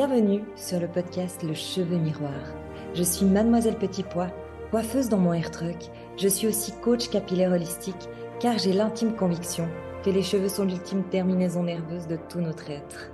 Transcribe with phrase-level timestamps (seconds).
[0.00, 2.54] Bienvenue sur le podcast Le Cheveu Miroir.
[2.94, 4.30] Je suis Mademoiselle Petit Pois,
[4.70, 5.76] coiffeuse dans mon hair truck.
[6.16, 8.08] Je suis aussi coach capillaire holistique
[8.40, 9.68] car j'ai l'intime conviction
[10.02, 13.10] que les cheveux sont l'ultime terminaison nerveuse de tout notre être.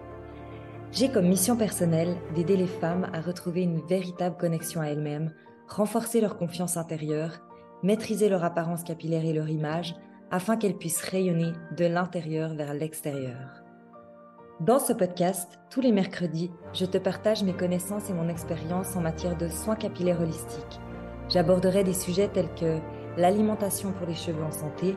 [0.93, 5.35] J'ai comme mission personnelle d'aider les femmes à retrouver une véritable connexion à elles-mêmes,
[5.66, 7.41] renforcer leur confiance intérieure,
[7.83, 9.97] maîtriser leur apparence capillaire et leur image
[10.30, 13.66] afin qu'elles puissent rayonner de l'intérieur vers l'extérieur.
[14.60, 19.02] Dans ce podcast, tous les mercredis, je te partage mes connaissances et mon expérience en
[19.02, 20.80] matière de soins capillaires holistiques.
[21.29, 22.79] J'aborderai des sujets tels que
[23.18, 24.96] l'alimentation pour les cheveux en santé,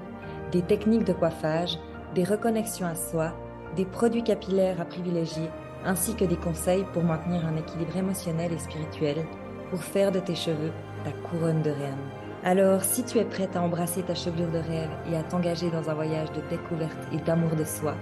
[0.53, 1.77] des techniques de coiffage,
[2.15, 3.33] des reconnexions à soi,
[3.75, 5.49] des produits capillaires à privilégier,
[5.83, 9.25] ainsi que des conseils pour maintenir un équilibre émotionnel et spirituel
[9.71, 10.71] pour faire de tes cheveux
[11.03, 12.09] ta couronne de reine.
[12.45, 15.89] Alors, si tu es prête à embrasser ta chevelure de rêve et à t'engager dans
[15.89, 17.95] un voyage de découverte et d'amour de soi,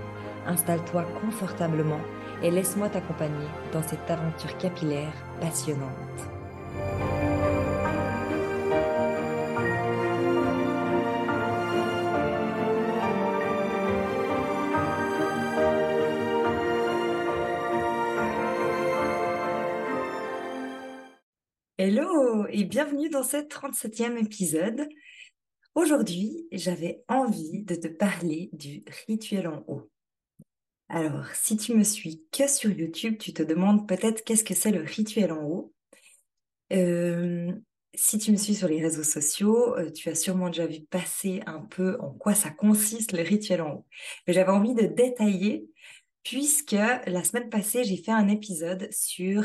[0.47, 2.01] installe-toi confortablement
[2.41, 5.91] et laisse-moi t'accompagner dans cette aventure capillaire passionnante.
[21.79, 24.87] Hello et bienvenue dans ce 37e épisode.
[25.75, 29.87] Aujourd'hui, j'avais envie de te parler du rituel en haut.
[30.89, 34.71] Alors, si tu me suis que sur YouTube, tu te demandes peut-être qu'est-ce que c'est
[34.71, 35.73] le rituel en haut.
[36.71, 37.51] Euh,
[37.93, 41.41] si tu me suis sur les réseaux sociaux, euh, tu as sûrement déjà vu passer
[41.45, 43.85] un peu en quoi ça consiste le rituel en haut.
[44.27, 45.69] J'avais envie de détailler
[46.23, 49.43] puisque la semaine passée, j'ai fait un épisode sur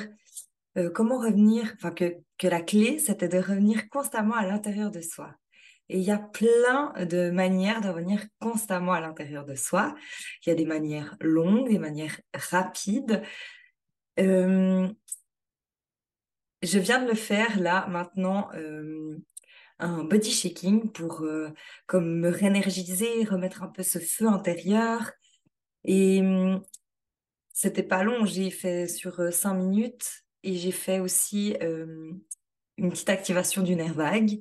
[0.77, 5.35] euh, comment revenir, enfin que la clé, c'était de revenir constamment à l'intérieur de soi.
[5.93, 9.95] Et il y a plein de manières de revenir constamment à l'intérieur de soi.
[10.41, 13.23] Il y a des manières longues, des manières rapides.
[14.19, 14.89] Euh,
[16.63, 19.19] je viens de le faire là maintenant, euh,
[19.81, 21.51] un body shaking pour euh,
[21.87, 25.13] comme me réénergiser, remettre un peu ce feu intérieur.
[25.85, 26.23] Et
[27.53, 33.63] c'était pas long, j'ai fait sur cinq minutes et j'ai fait aussi une petite activation
[33.63, 34.41] du nerf vague.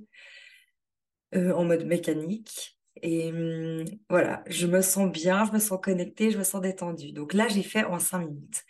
[1.33, 2.77] Euh, en mode mécanique.
[3.01, 7.13] Et hum, voilà, je me sens bien, je me sens connectée, je me sens détendue.
[7.13, 8.63] Donc là, j'ai fait en cinq minutes.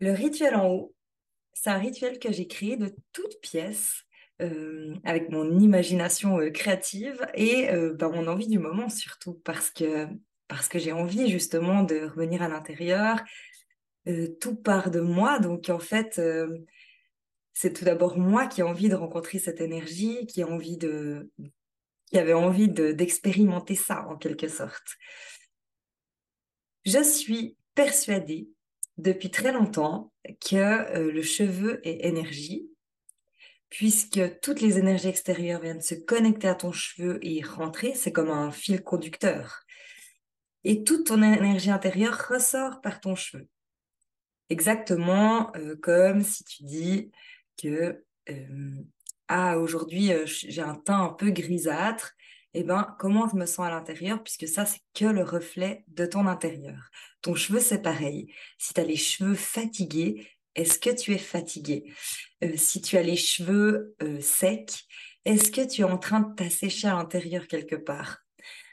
[0.00, 0.94] Le rituel en haut,
[1.52, 4.02] c'est un rituel que j'ai créé de toutes pièces.
[4.42, 10.08] Euh, avec mon imagination euh, créative et ben, mon envie du moment surtout parce que
[10.46, 13.24] parce que j'ai envie justement de revenir à l'intérieur
[14.38, 16.20] tout part de moi donc en fait
[17.54, 21.30] c'est tout d'abord moi qui ai envie de rencontrer cette énergie qui a envie de
[22.06, 24.96] qui avait envie d'expérimenter ça en quelque sorte.
[26.84, 28.48] Je suis persuadée
[28.96, 32.70] depuis très longtemps que euh, le cheveu est énergie,
[33.68, 38.30] puisque toutes les énergies extérieures viennent se connecter à ton cheveu et rentrer, c'est comme
[38.30, 39.64] un fil conducteur.
[40.64, 43.48] Et toute ton énergie intérieure ressort par ton cheveu.
[44.48, 47.10] Exactement euh, comme si tu dis
[47.60, 48.84] que euh,
[49.28, 52.14] ah aujourd'hui euh, j'ai un teint un peu grisâtre,
[52.54, 55.84] et eh ben comment je me sens à l'intérieur puisque ça c'est que le reflet
[55.88, 56.90] de ton intérieur.
[57.20, 58.32] Ton cheveu c'est pareil.
[58.58, 61.92] Si tu as les cheveux fatigués, est-ce que tu es fatigué?
[62.42, 64.86] Euh, Si tu as les cheveux euh, secs,
[65.26, 68.20] est-ce que tu es en train de t'assécher à l'intérieur quelque part?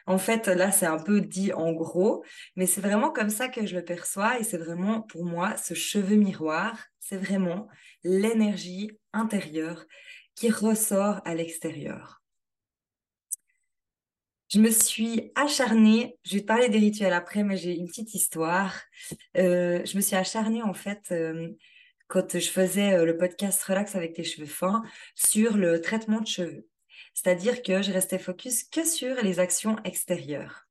[0.06, 2.24] En fait, là, c'est un peu dit en gros,
[2.56, 5.74] mais c'est vraiment comme ça que je le perçois et c'est vraiment pour moi ce
[5.74, 7.68] cheveu miroir, c'est vraiment
[8.04, 9.86] l'énergie intérieure
[10.44, 12.22] qui ressort à l'extérieur.
[14.50, 18.14] Je me suis acharnée, je vais te parler des rituels après, mais j'ai une petite
[18.14, 18.78] histoire.
[19.38, 21.48] Euh, je me suis acharnée en fait euh,
[22.10, 24.84] quand je faisais euh, le podcast Relax avec tes cheveux fins
[25.16, 26.68] sur le traitement de cheveux.
[27.14, 30.68] C'est-à-dire que je restais focus que sur les actions extérieures.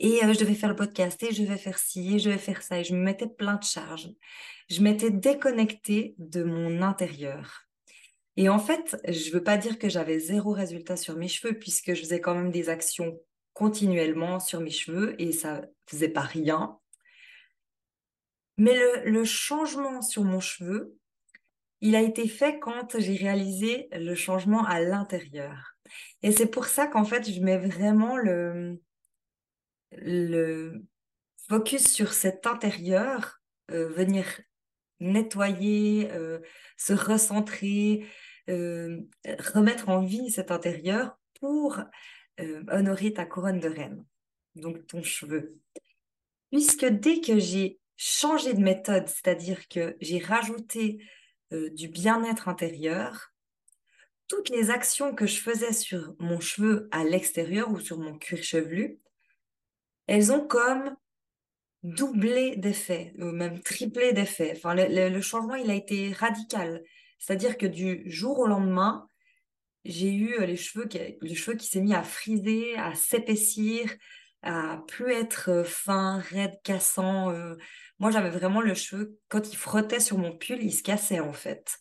[0.00, 2.62] Et je devais faire le podcast et je vais faire ci et je vais faire
[2.62, 4.08] ça et je me mettais plein de charges.
[4.68, 7.69] Je m'étais déconnectée de mon intérieur.
[8.40, 11.58] Et en fait, je ne veux pas dire que j'avais zéro résultat sur mes cheveux,
[11.58, 13.20] puisque je faisais quand même des actions
[13.52, 16.78] continuellement sur mes cheveux et ça faisait pas rien.
[18.56, 20.96] Mais le, changement sur mon cheveu,
[21.82, 25.74] il a été fait quand j'ai réalisé le changement à l'intérieur.
[26.22, 28.80] Et c'est pour ça qu'en fait, je mets vraiment le,
[29.92, 30.82] le
[31.46, 34.24] focus sur cet intérieur, euh, venir
[35.00, 36.38] nettoyer, euh,
[36.78, 38.06] se recentrer,
[38.50, 39.00] euh,
[39.54, 41.80] remettre en vie cet intérieur pour
[42.40, 44.04] euh, honorer ta couronne de reine,
[44.56, 45.58] donc ton cheveu.
[46.50, 51.04] Puisque dès que j'ai changé de méthode, c'est-à-dire que j'ai rajouté
[51.52, 53.32] euh, du bien-être intérieur.
[54.28, 58.42] Toutes les actions que je faisais sur mon cheveu à l'extérieur ou sur mon cuir
[58.42, 59.00] chevelu,
[60.06, 60.96] elles ont comme
[61.82, 64.52] doublé d'effet, ou même triplé d'effet.
[64.56, 66.84] Enfin, le, changement, il a été radical.
[67.20, 69.06] C'est-à-dire que du jour au lendemain,
[69.84, 73.94] j'ai eu euh, les cheveux qui, les cheveux qui s'est mis à friser, à s'épaissir,
[74.42, 77.30] à plus être euh, fin, raide, cassant.
[77.30, 77.56] Euh.
[77.98, 81.34] Moi, j'avais vraiment le cheveu, quand il frottait sur mon pull, il se cassait en
[81.34, 81.78] fait.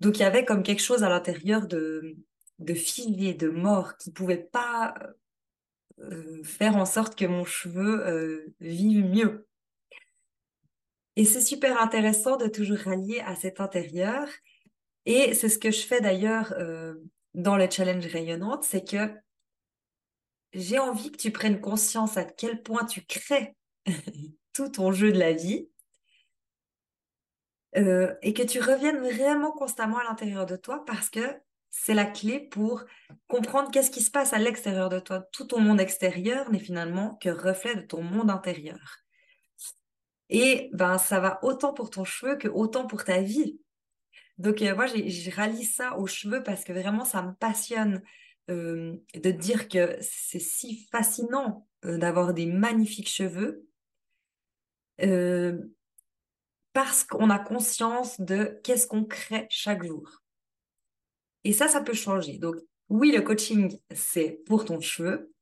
[0.00, 2.16] Donc, il y avait comme quelque chose à l'intérieur de,
[2.58, 2.74] de
[3.32, 4.94] de mort, qui pouvait pas
[6.44, 9.46] faire en sorte que mon cheveu vive mieux.
[11.16, 14.28] Et c'est super intéressant de toujours rallier à cet intérieur.
[15.06, 16.94] Et c'est ce que je fais d'ailleurs euh,
[17.34, 19.14] dans le challenge rayonnante, c'est que
[20.52, 23.54] j'ai envie que tu prennes conscience à quel point tu crées
[24.52, 25.68] tout ton jeu de la vie
[27.76, 31.20] euh, et que tu reviennes vraiment constamment à l'intérieur de toi parce que
[31.70, 32.84] c'est la clé pour
[33.28, 35.20] comprendre qu'est-ce qui se passe à l'extérieur de toi.
[35.32, 39.05] Tout ton monde extérieur n'est finalement que reflet de ton monde intérieur.
[40.28, 43.58] Et ben, ça va autant pour ton cheveu que autant pour ta vie.
[44.38, 48.02] Donc, euh, moi, j'ai rallie ça aux cheveux parce que vraiment, ça me passionne
[48.50, 53.62] euh, de dire que c'est si fascinant euh, d'avoir des magnifiques cheveux
[56.72, 60.22] parce qu'on a conscience de qu'est-ce qu'on crée chaque jour.
[61.44, 62.38] Et ça, ça peut changer.
[62.38, 62.56] Donc,
[62.88, 65.32] oui, le coaching, c'est pour ton cheveu,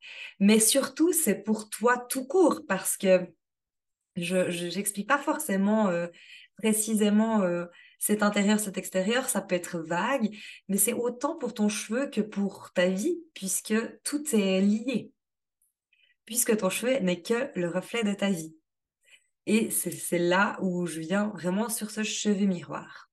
[0.41, 3.29] mais surtout, c'est pour toi tout court parce que
[4.17, 5.91] je n'explique pas forcément
[6.57, 7.43] précisément
[7.99, 10.37] cet intérieur, cet extérieur, ça peut être vague,
[10.69, 15.11] mais c'est autant pour ton cheveu que pour ta vie, puisque tout est lié.
[16.27, 18.55] Puisque ton cheveu n'est que le reflet de ta vie.
[19.47, 23.11] Et c'est là où je viens vraiment sur ce cheveu miroir.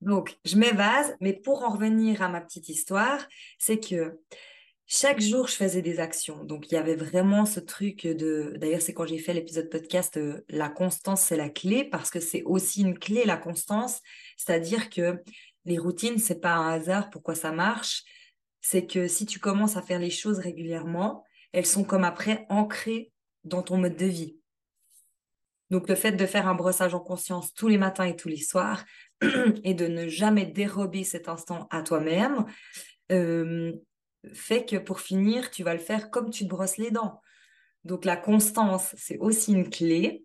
[0.00, 3.24] Donc, je m'évase, mais pour en revenir à ma petite histoire,
[3.58, 4.20] c'est que
[4.86, 6.44] chaque jour, je faisais des actions.
[6.44, 8.54] Donc, il y avait vraiment ce truc de...
[8.56, 12.20] D'ailleurs, c'est quand j'ai fait l'épisode podcast, euh, la constance, c'est la clé, parce que
[12.20, 14.00] c'est aussi une clé, la constance.
[14.36, 15.22] C'est-à-dire que
[15.64, 18.02] les routines, c'est pas un hasard pourquoi ça marche.
[18.60, 23.12] C'est que si tu commences à faire les choses régulièrement, elles sont comme après ancrées
[23.44, 24.36] dans ton mode de vie.
[25.70, 28.42] Donc, le fait de faire un brossage en conscience tous les matins et tous les
[28.42, 28.84] soirs
[29.64, 32.44] et de ne jamais dérober cet instant à toi-même,
[33.10, 33.72] euh,
[34.32, 37.20] fait que pour finir, tu vas le faire comme tu te brosses les dents.
[37.84, 40.24] Donc la constance, c'est aussi une clé.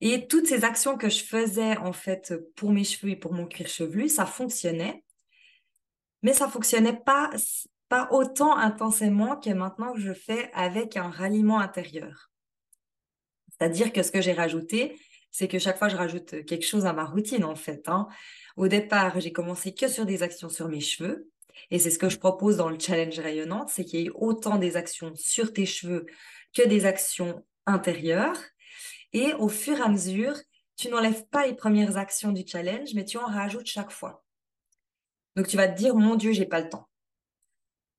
[0.00, 3.46] Et toutes ces actions que je faisais en fait pour mes cheveux et pour mon
[3.46, 5.04] cuir chevelu, ça fonctionnait.
[6.22, 7.30] Mais ça fonctionnait pas,
[7.88, 12.30] pas autant intensément que maintenant que je fais avec un ralliement intérieur.
[13.50, 14.98] C'est-à-dire que ce que j'ai rajouté,
[15.30, 17.88] c'est que chaque fois je rajoute quelque chose à ma routine en fait.
[17.88, 18.08] Hein.
[18.56, 21.30] Au départ, j'ai commencé que sur des actions sur mes cheveux.
[21.70, 24.56] Et c'est ce que je propose dans le challenge rayonnante, c'est qu'il y ait autant
[24.56, 26.06] des actions sur tes cheveux
[26.54, 28.38] que des actions intérieures.
[29.12, 30.34] Et au fur et à mesure,
[30.76, 34.24] tu n'enlèves pas les premières actions du challenge, mais tu en rajoutes chaque fois.
[35.36, 36.88] Donc tu vas te dire, mon Dieu, j'ai pas le temps.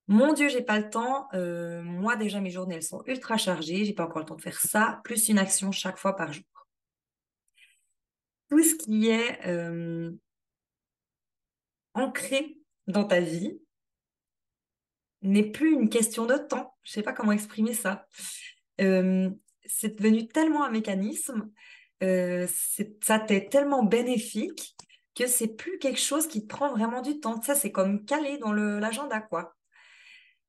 [0.08, 1.30] Mon Dieu, j'ai pas le temps.
[1.34, 3.86] Euh, moi, déjà, mes journées, elles sont ultra chargées.
[3.86, 6.44] J'ai pas encore le temps de faire ça, plus une action chaque fois par jour.
[8.50, 10.12] Tout ce qui est euh,
[11.94, 13.60] ancré dans ta vie
[15.22, 16.76] n'est plus une question de temps.
[16.84, 18.08] Je ne sais pas comment exprimer ça.
[18.82, 19.30] Euh,
[19.66, 21.52] c'est devenu tellement un mécanisme,
[22.04, 22.48] euh,
[23.02, 24.76] ça t'est tellement bénéfique
[25.16, 27.42] que c'est plus quelque chose qui prend vraiment du temps.
[27.42, 29.56] Ça, c'est comme calé dans l'agenda, quoi.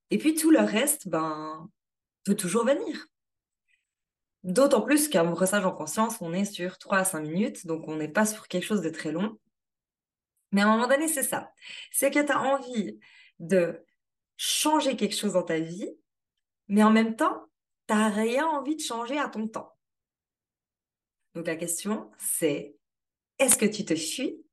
[0.09, 1.69] Et puis tout le reste, ben,
[2.23, 3.07] peut toujours venir.
[4.43, 7.95] D'autant plus qu'un brossage en conscience, on est sur 3 à 5 minutes, donc on
[7.95, 9.37] n'est pas sur quelque chose de très long.
[10.53, 11.51] Mais à un moment donné, c'est ça.
[11.91, 12.99] C'est que tu as envie
[13.39, 13.83] de
[14.37, 15.89] changer quelque chose dans ta vie,
[16.67, 17.47] mais en même temps,
[17.87, 19.75] tu n'as rien envie de changer à ton temps.
[21.33, 22.75] Donc la question, c'est
[23.39, 24.45] est-ce que tu te fuis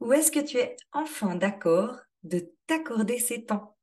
[0.00, 3.74] ou est-ce que tu es enfin d'accord de t'accorder ces temps?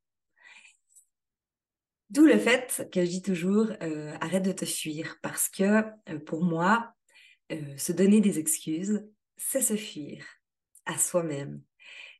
[2.12, 6.20] D'où le fait que je dis toujours euh, arrête de te fuir parce que euh,
[6.24, 6.94] pour moi,
[7.52, 9.04] euh, se donner des excuses,
[9.36, 10.24] c'est se fuir
[10.86, 11.62] à soi-même.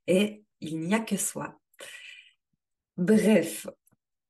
[0.08, 1.60] Et il n'y a que soi.
[2.98, 3.68] Bref,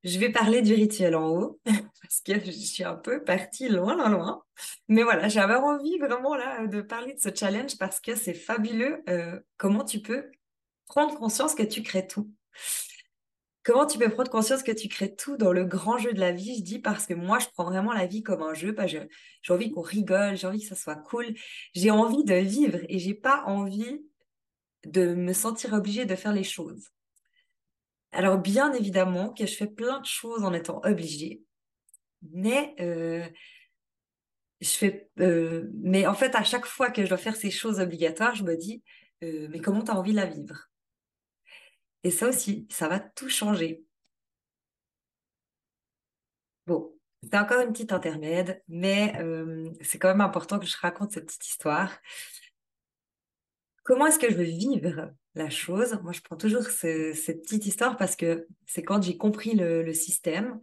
[0.03, 3.95] je vais parler du rituel en haut parce que je suis un peu partie loin,
[3.95, 4.43] loin, loin.
[4.87, 9.01] Mais voilà, j'avais envie vraiment là de parler de ce challenge parce que c'est fabuleux
[9.09, 10.29] euh, comment tu peux
[10.87, 12.29] prendre conscience que tu crées tout?
[13.63, 16.33] Comment tu peux prendre conscience que tu crées tout dans le grand jeu de la
[16.33, 16.57] vie?
[16.57, 18.75] Je dis parce que moi, je prends vraiment la vie comme un jeu.
[19.41, 21.33] J'ai envie qu'on rigole, j'ai envie que ça soit cool.
[21.73, 24.01] J'ai envie de vivre et j'ai pas envie
[24.85, 26.89] de me sentir obligée de faire les choses.
[28.11, 31.43] Alors, bien évidemment que je fais plein de choses en étant obligée,
[32.31, 33.27] mais euh,
[34.61, 37.79] je fais, euh, mais en fait, à chaque fois que je dois faire ces choses
[37.79, 38.83] obligatoires, je me dis,
[39.23, 40.69] euh, mais comment tu as envie de la vivre?
[42.03, 43.83] Et ça aussi, ça va tout changer.
[46.67, 49.13] Bon, c'est encore une petite intermède, mais
[49.81, 51.91] c'est quand même important que je raconte cette petite histoire.
[53.83, 55.99] Comment est-ce que je veux vivre la chose?
[56.03, 60.61] Moi, je prends toujours cette petite histoire parce que c'est quand j'ai compris le, système,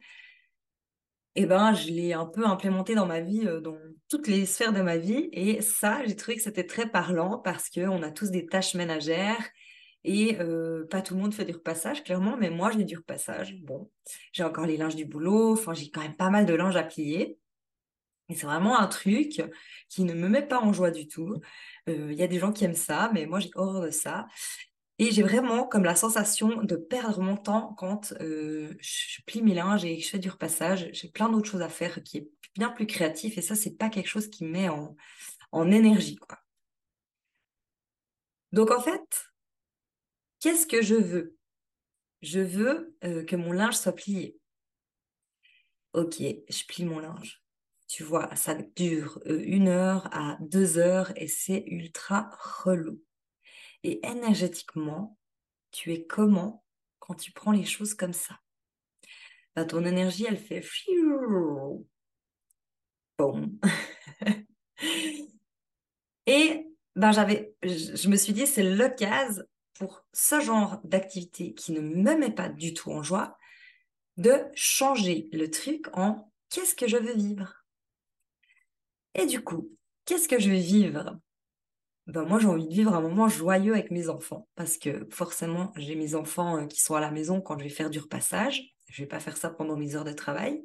[1.37, 3.77] eh ben, je l'ai un peu implémenté dans ma vie, euh, dans
[4.09, 5.29] toutes les sphères de ma vie.
[5.33, 9.49] Et ça, j'ai trouvé que c'était très parlant parce qu'on a tous des tâches ménagères
[10.03, 13.55] et euh, pas tout le monde fait du repassage, clairement, mais moi, j'ai du repassage.
[13.63, 13.91] Bon,
[14.33, 16.83] j'ai encore les linges du boulot, enfin, j'ai quand même pas mal de linge à
[16.83, 17.39] plier.
[18.35, 19.43] C'est vraiment un truc
[19.89, 21.41] qui ne me met pas en joie du tout.
[21.89, 24.27] Euh, il y a des gens qui aiment ça, mais moi, j'ai horreur de ça.
[24.99, 29.55] Et j'ai vraiment comme la sensation de perdre mon temps quand euh, je plie mes
[29.55, 30.91] linges et je fais du repassage.
[30.93, 33.39] J'ai plein d'autres choses à faire qui est bien plus créatif.
[33.39, 34.97] Et ça, c'est pas quelque chose qui me met en,
[35.53, 36.39] en énergie, quoi.
[38.53, 39.31] Donc, en fait,
[40.41, 41.37] Qu'est-ce que je veux?
[42.23, 44.39] Je veux euh, que mon linge soit plié.
[45.93, 47.43] Ok, je plie mon linge.
[47.91, 52.31] Tu vois, ça dure euh, une heure à deux heures et c'est ultra
[52.63, 53.03] relou.
[53.83, 55.19] Et énergétiquement,
[55.73, 56.65] tu es comment
[57.01, 58.39] quand tu prends les choses comme ça?
[59.57, 60.65] Bah, Ton énergie, elle fait...
[63.19, 63.59] Bon.
[66.27, 69.43] et ben, je me suis dit, c'est l'occasion
[69.75, 73.37] pour ce genre d'activité qui ne me met pas du tout en joie,
[74.17, 77.60] de changer le truc en qu'est-ce que je veux vivre?
[79.15, 79.71] Et du coup,
[80.05, 81.19] qu'est-ce que je veux vivre?
[82.07, 85.73] Ben moi, j'ai envie de vivre un moment joyeux avec mes enfants parce que forcément,
[85.77, 88.75] j'ai mes enfants euh, qui sont à la maison quand je vais faire du repassage.
[88.89, 90.65] Je vais pas faire ça pendant mes heures de travail.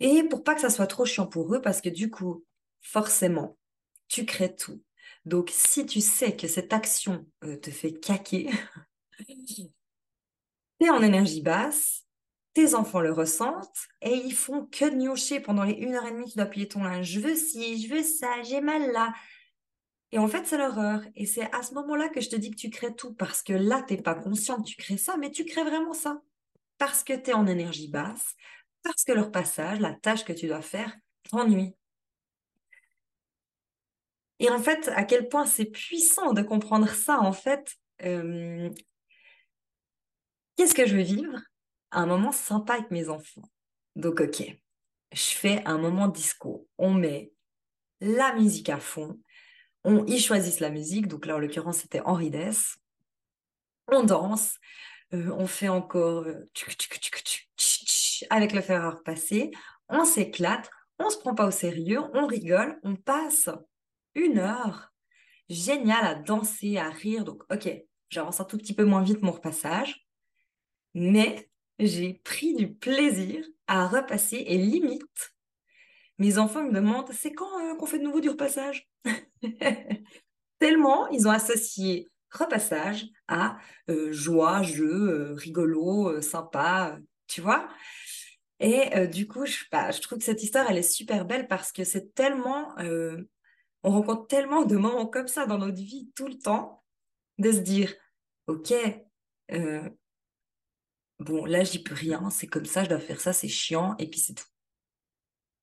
[0.00, 2.44] Et pour pas que ça soit trop chiant pour eux, parce que du coup,
[2.80, 3.58] forcément,
[4.06, 4.82] tu crées tout.
[5.24, 8.48] Donc, si tu sais que cette action euh, te fait caquer,
[9.28, 9.70] tu
[10.80, 12.07] es en énergie basse,
[12.54, 16.10] tes enfants le ressentent et ils font que de gnocher pendant les une heure et
[16.10, 17.06] demie que tu dois plier ton linge.
[17.06, 19.12] Je veux ci, je veux ça, j'ai mal là.
[20.10, 21.02] Et en fait, c'est l'horreur.
[21.14, 23.52] Et c'est à ce moment-là que je te dis que tu crées tout parce que
[23.52, 26.22] là, tu n'es pas conscient que tu crées ça, mais tu crées vraiment ça.
[26.78, 28.34] Parce que tu es en énergie basse,
[28.82, 31.74] parce que leur passage, la tâche que tu dois faire, t'ennuie.
[34.40, 37.76] Et en fait, à quel point c'est puissant de comprendre ça, en fait.
[38.04, 38.70] Euh,
[40.56, 41.40] qu'est-ce que je veux vivre?
[41.90, 43.48] Un moment sympa avec mes enfants.
[43.96, 44.42] Donc, ok,
[45.12, 46.68] je fais un moment disco.
[46.78, 47.32] On met
[48.00, 49.18] la musique à fond.
[49.84, 51.08] On, ils choisissent la musique.
[51.08, 52.76] Donc là, en l'occurrence, c'était Henri Dess.
[53.88, 54.58] On danse.
[55.14, 56.48] Euh, on fait encore euh,
[58.30, 59.50] avec le fer à repasser.
[59.88, 60.70] On s'éclate.
[60.98, 62.00] On se prend pas au sérieux.
[62.12, 62.78] On rigole.
[62.82, 63.48] On passe
[64.14, 64.92] une heure
[65.48, 67.24] génial à danser, à rire.
[67.24, 67.70] Donc, ok,
[68.10, 70.06] j'avance un tout petit peu moins vite mon repassage,
[70.94, 75.34] mais j'ai pris du plaisir à repasser et limite,
[76.18, 78.88] mes enfants me demandent c'est quand euh, qu'on fait de nouveau du repassage
[80.58, 83.58] Tellement ils ont associé repassage à
[83.88, 87.68] euh, joie, jeu, euh, rigolo, sympa, tu vois?
[88.60, 91.70] Et du coup, je, bah, je, trouve que cette histoire, elle est super belle parce
[91.70, 92.74] que c'est tellement
[93.84, 96.82] on rencontre tellement de moments comme ça dans notre vie tout le temps,
[97.38, 97.94] de se dire,
[98.48, 98.74] ok,
[101.18, 104.08] bon, là, j'y peux rien, c'est comme ça, je dois faire ça, c'est chiant, et
[104.08, 104.46] puis c'est tout.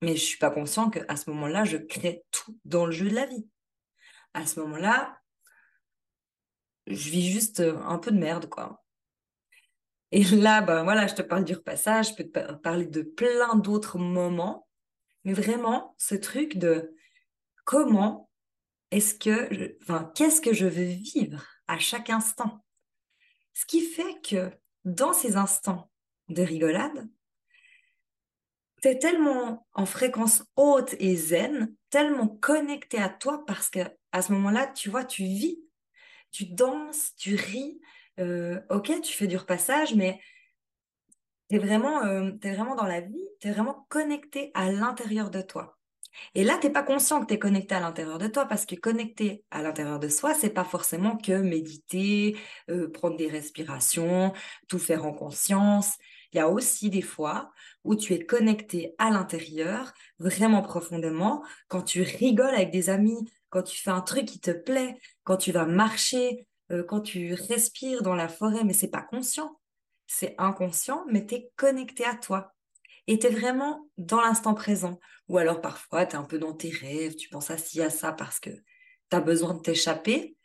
[0.02, 3.16] Mais je suis pas conscient qu'à ce moment-là, je crée tout dans le jeu de
[3.16, 3.48] la vie.
[4.34, 5.22] À ce moment-là,
[6.88, 8.84] je vis juste euh, un peu de merde, quoi.
[10.12, 13.56] Et là, ben voilà, je te parle du repassage, je peux te parler de plein
[13.56, 14.68] d'autres moments,
[15.24, 16.96] mais vraiment, ce truc de
[17.66, 18.30] comment
[18.92, 22.64] est-ce que, enfin, qu'est-ce que je veux vivre à chaque instant?
[23.54, 24.52] Ce qui fait que
[24.86, 25.90] dans ces instants
[26.30, 27.08] de rigolade,
[28.82, 33.80] tu es tellement en fréquence haute et zen, tellement connecté à toi parce que
[34.12, 35.60] à ce moment-là, tu vois, tu vis,
[36.32, 37.82] tu danses, tu ris.
[38.20, 40.22] Euh, ok, tu fais du repassage, mais
[41.50, 45.42] tu es, euh, es vraiment dans la vie, tu es vraiment connecté à l'intérieur de
[45.42, 45.78] toi.
[46.34, 48.66] Et là, tu n'es pas conscient que tu es connecté à l'intérieur de toi parce
[48.66, 52.38] que connecté à l'intérieur de soi, c'est pas forcément que méditer,
[52.70, 54.34] euh, prendre des respirations,
[54.68, 55.96] tout faire en conscience.
[56.34, 57.52] Il y a aussi des fois
[57.84, 63.64] où tu es connecté à l'intérieur, vraiment profondément, quand tu rigoles avec des amis, quand
[63.64, 68.02] tu fais un truc qui te plaît, quand tu vas marcher, euh, quand tu respires
[68.02, 69.60] dans la forêt, mais c'est pas conscient,
[70.08, 72.55] c'est inconscient, mais tu es connecté à toi
[73.08, 75.00] et tu es vraiment dans l'instant présent.
[75.28, 77.90] Ou alors parfois, tu es un peu dans tes rêves, tu penses à ci, à
[77.90, 80.38] ça parce que tu as besoin de t'échapper.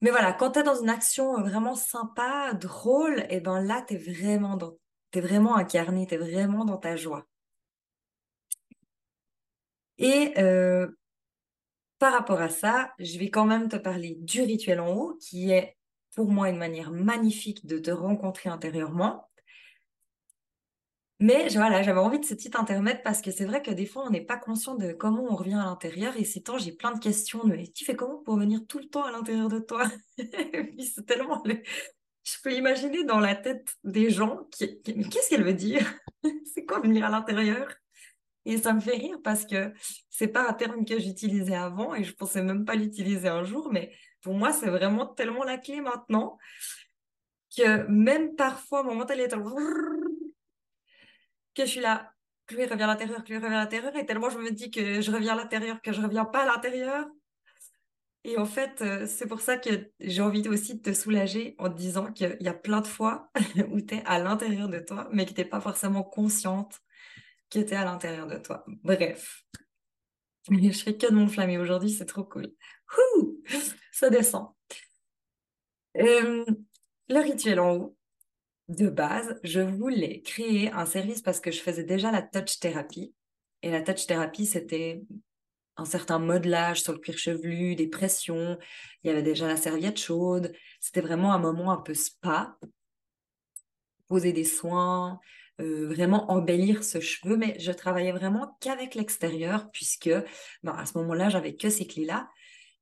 [0.00, 3.84] Mais voilà, quand tu es dans une action vraiment sympa, drôle, et eh ben là,
[3.86, 4.76] tu es vraiment dans
[5.14, 7.26] es vraiment incarné, tu es vraiment dans ta joie.
[9.98, 10.88] Et euh,
[11.98, 15.50] par rapport à ça, je vais quand même te parler du rituel en haut, qui
[15.50, 15.76] est
[16.14, 19.28] pour moi une manière magnifique de te rencontrer intérieurement.
[21.18, 24.04] Mais voilà, j'avais envie de ce petit intermède parce que c'est vrai que des fois,
[24.06, 26.14] on n'est pas conscient de comment on revient à l'intérieur.
[26.18, 27.40] Et ces temps, j'ai plein de questions.
[27.44, 29.84] Mais tu fais comment pour venir tout le temps à l'intérieur de toi?
[30.18, 31.42] C'est tellement.
[31.46, 35.94] Je peux imaginer dans la tête des gens qui, mais qu'est-ce qu'elle veut dire?
[36.54, 37.68] C'est quoi venir à l'intérieur?
[38.44, 39.72] Et ça me fait rire parce que
[40.08, 43.72] c'est pas un terme que j'utilisais avant et je pensais même pas l'utiliser un jour.
[43.72, 43.92] Mais
[44.22, 46.38] pour moi, c'est vraiment tellement la clé maintenant
[47.56, 49.32] que même parfois, mon mental est
[51.56, 52.12] que je suis là,
[52.46, 54.70] que lui revient à l'intérieur, que lui revient à l'intérieur, et tellement je me dis
[54.70, 57.06] que je reviens à l'intérieur, que je reviens pas à l'intérieur.
[58.24, 61.70] Et en fait, euh, c'est pour ça que j'ai envie aussi de te soulager en
[61.70, 63.30] te disant qu'il y a plein de fois
[63.70, 66.80] où tu es à l'intérieur de toi, mais que tu n'es pas forcément consciente
[67.50, 68.64] que tu es à l'intérieur de toi.
[68.66, 69.44] Bref,
[70.50, 72.52] je fais que de m'enflammer aujourd'hui, c'est trop cool.
[72.98, 73.42] Ouh,
[73.92, 74.48] ça descend.
[75.96, 76.44] Euh,
[77.08, 77.96] le rituel en haut,
[78.68, 83.14] de base, je voulais créer un service parce que je faisais déjà la touch thérapie.
[83.62, 85.02] Et la touch thérapie, c'était
[85.76, 88.58] un certain modelage sur le cuir chevelu, des pressions.
[89.02, 90.52] Il y avait déjà la serviette chaude.
[90.80, 92.58] C'était vraiment un moment un peu spa.
[94.08, 95.20] Poser des soins,
[95.60, 97.36] euh, vraiment embellir ce cheveu.
[97.36, 100.10] Mais je travaillais vraiment qu'avec l'extérieur puisque
[100.62, 102.28] ben, à ce moment-là, j'avais que ces clés-là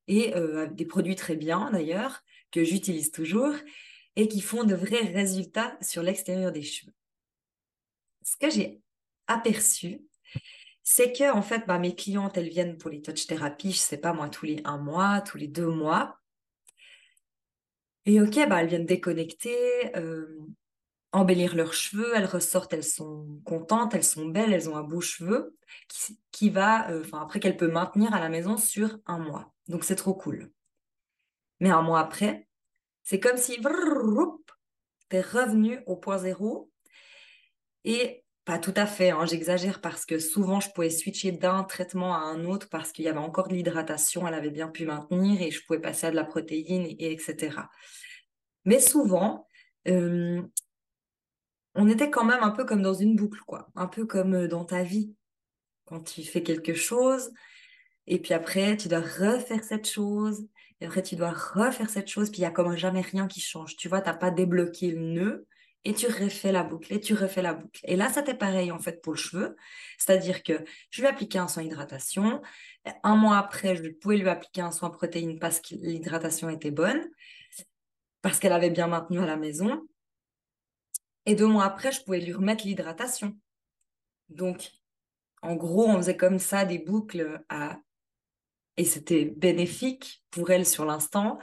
[0.07, 3.55] et euh, des produits très bien d'ailleurs que j'utilise toujours
[4.16, 6.92] et qui font de vrais résultats sur l'extérieur des cheveux.
[8.22, 8.81] Ce que j'ai
[9.27, 10.03] aperçu,
[10.83, 13.98] c'est que en fait, bah, mes clientes, elles viennent pour les touch thérapies, je sais
[13.98, 16.18] pas moi, tous les un mois, tous les deux mois.
[18.07, 20.38] Et ok, bah, elles viennent déconnecter, euh,
[21.12, 25.00] embellir leurs cheveux, elles ressortent, elles sont contentes, elles sont belles, elles ont un beau
[25.00, 25.57] cheveu
[26.33, 29.55] qui, va, euh, enfin après qu'elle peut maintenir à la maison sur un mois.
[29.68, 30.50] Donc c'est trop cool.
[31.61, 32.46] Mais un mois après,
[33.04, 36.70] c'est comme si tu es revenu au point zéro.
[37.84, 42.14] Et pas tout à fait, hein, j'exagère parce que souvent je pouvais switcher d'un traitement
[42.14, 45.40] à un autre parce qu'il y avait encore de l'hydratation, elle avait bien pu maintenir
[45.40, 47.56] et je pouvais passer à de la protéine, et, etc.
[48.64, 49.48] Mais souvent,
[49.88, 50.42] euh,
[51.74, 53.68] on était quand même un peu comme dans une boucle, quoi.
[53.76, 55.14] Un peu comme euh, dans ta vie.
[55.86, 57.30] Quand tu fais quelque chose,
[58.06, 60.46] et puis après, tu dois refaire cette chose,
[60.85, 63.40] et après, tu dois refaire cette chose, puis il y a comme jamais rien qui
[63.40, 63.75] change.
[63.75, 65.47] Tu vois, tu n'as pas débloqué le nœud
[65.87, 67.81] et tu refais la boucle et tu refais la boucle.
[67.85, 69.57] Et là, c'était pareil en fait pour le cheveu.
[69.97, 72.42] C'est-à-dire que je lui appliquais un soin hydratation.
[73.03, 77.03] Un mois après, je pouvais lui appliquer un soin protéine parce que l'hydratation était bonne,
[78.20, 79.88] parce qu'elle avait bien maintenu à la maison.
[81.25, 83.35] Et deux mois après, je pouvais lui remettre l'hydratation.
[84.29, 84.70] Donc,
[85.40, 87.79] en gros, on faisait comme ça des boucles à
[88.76, 91.38] et c'était bénéfique pour elle sur l'instant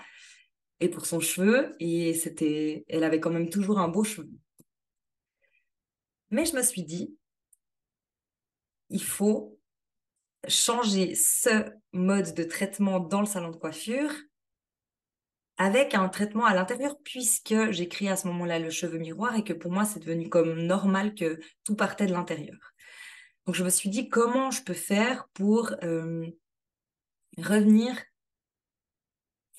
[0.80, 1.76] et pour son cheveu.
[1.80, 4.30] Et c'était, elle avait quand même toujours un beau cheveu.
[6.30, 7.16] Mais je me suis dit,
[8.90, 9.60] il faut
[10.48, 14.12] changer ce mode de traitement dans le salon de coiffure
[15.58, 19.44] avec un traitement à l'intérieur puisque j'ai créé à ce moment-là le cheveu miroir et
[19.44, 22.58] que pour moi c'est devenu comme normal que tout partait de l'intérieur.
[23.46, 26.26] Donc je me suis dit comment je peux faire pour euh,
[27.38, 27.96] revenir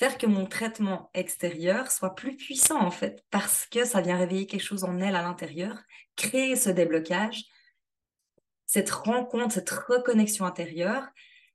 [0.03, 4.47] faire que mon traitement extérieur soit plus puissant en fait, parce que ça vient réveiller
[4.47, 5.79] quelque chose en elle à l'intérieur,
[6.17, 7.45] créer ce déblocage,
[8.67, 11.07] cette rencontre, cette reconnexion intérieure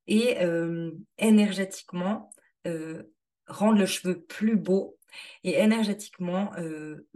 [0.08, 2.32] et euh, énergétiquement
[2.68, 3.04] euh,
[3.48, 4.98] rendre le cheveu plus beau
[5.44, 7.08] et énergétiquement euh,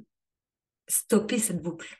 [0.88, 1.98] stopper cette boucle.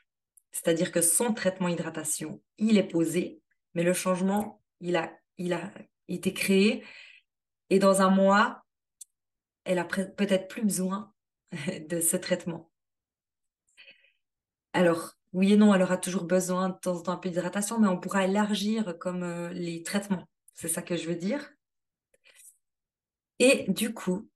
[0.50, 3.40] C'est-à-dire que son traitement hydratation, il est posé,
[3.74, 5.72] mais le changement, il a, il a
[6.14, 6.84] été créé.
[7.70, 8.64] Et dans un mois,
[9.64, 11.12] elle a peut-être plus besoin
[11.88, 12.70] de ce traitement.
[14.72, 17.78] Alors, oui et non, elle aura toujours besoin de temps en temps un peu d'hydratation,
[17.78, 20.28] mais on pourra élargir comme euh, les traitements.
[20.54, 21.52] C'est ça que je veux dire.
[23.38, 24.28] Et du coup,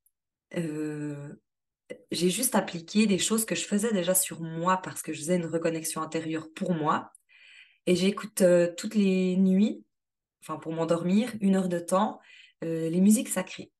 [0.56, 1.34] euh,
[2.10, 5.36] j'ai juste appliqué des choses que je faisais déjà sur moi parce que je faisais
[5.36, 7.12] une reconnexion intérieure pour moi.
[7.86, 9.84] Et j'écoute euh, toutes les nuits,
[10.62, 12.20] pour m'endormir, une heure de temps,
[12.62, 13.70] les musiques sacrées.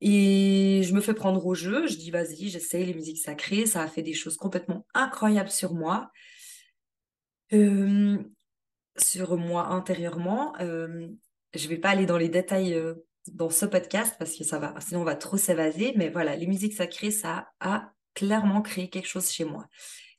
[0.00, 3.82] Et je me fais prendre au jeu, je dis vas-y, j'essaye les musiques sacrées, ça
[3.82, 6.12] a fait des choses complètement incroyables sur moi,
[7.52, 8.18] euh,
[8.96, 10.54] sur moi intérieurement.
[10.60, 11.08] Euh,
[11.54, 12.94] je ne vais pas aller dans les détails euh,
[13.32, 16.46] dans ce podcast parce que ça va, sinon on va trop s'évaser, mais voilà, les
[16.46, 19.66] musiques sacrées, ça a clairement créé quelque chose chez moi.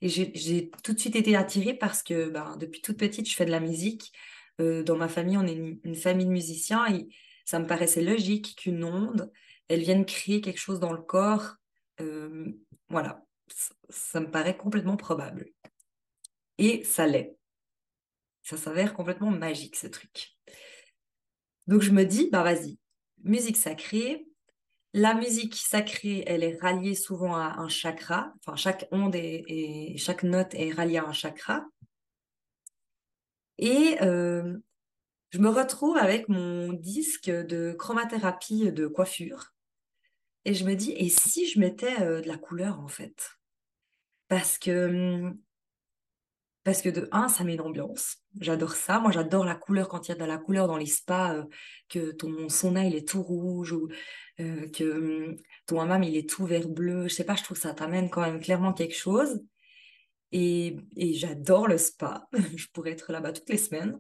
[0.01, 3.45] Et j'ai tout de suite été attirée parce que ben, depuis toute petite, je fais
[3.45, 4.13] de la musique.
[4.59, 7.07] dans ma famille, on est une, famille de musiciens et
[7.45, 9.31] ça me paraissait logique qu'une onde
[9.69, 11.55] elles viennent créer quelque chose dans le corps.
[12.01, 12.51] Euh,
[12.89, 13.23] voilà,
[13.89, 15.45] ça, me paraît complètement probable.
[16.57, 17.37] Et ça l'est.
[18.41, 20.35] Ça s'avère complètement magique, ce truc.
[21.67, 22.79] Donc je me dis, bah vas-y,
[23.23, 24.25] musique sacrée.
[24.93, 28.33] La musique sacrée, elle est ralliée souvent à un chakra.
[28.39, 31.65] Enfin, chaque onde et, chaque note est ralliée à un chakra.
[33.59, 34.57] Et euh,
[35.31, 39.53] je me retrouve avec mon disque de chromathérapie de coiffure
[40.45, 43.37] et je me dis, et si je mettais euh, de la couleur en fait?
[44.27, 45.37] Parce que, hum,
[46.69, 48.17] parce que de un, ça met une ambiance.
[48.39, 48.99] J'adore ça.
[48.99, 51.43] Moi, j'adore la couleur quand il y a de la couleur dans les spas, euh,
[51.89, 53.87] que ton son il est tout rouge ou
[54.39, 57.07] euh, que hum, ton hammam il est tout vert bleu.
[57.07, 59.41] Je sais pas, je trouve que ça t'amène quand même clairement quelque chose.
[60.31, 62.27] Et, et j'adore le spa.
[62.55, 63.99] je pourrais être là-bas toutes les semaines.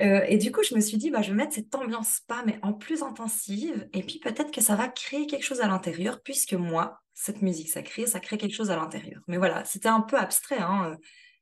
[0.00, 2.42] Euh, et du coup, je me suis dit, bah, je vais mettre cette ambiance spa,
[2.44, 3.88] mais en plus intensive.
[3.94, 7.70] Et puis peut-être que ça va créer quelque chose à l'intérieur, puisque moi, cette musique
[7.70, 9.22] sacrée, ça crée quelque chose à l'intérieur.
[9.28, 10.58] Mais voilà, c'était un peu abstrait.
[10.58, 10.98] Hein.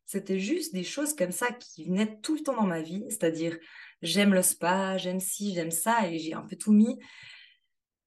[0.08, 3.04] C'était juste des choses comme ça qui venaient tout le temps dans ma vie.
[3.10, 3.58] C'est-à-dire,
[4.00, 6.08] j'aime le spa, j'aime ci, j'aime ça.
[6.08, 6.98] Et j'ai un peu tout mis